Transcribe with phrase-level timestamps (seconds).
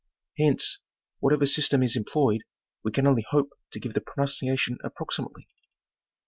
[0.39, 0.79] Hence,
[1.19, 2.41] whatever system is employed,
[2.83, 5.47] we can only hope to give the pronunciation approximately.